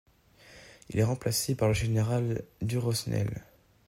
[0.89, 3.43] Il est remplacé par le général Durosnel.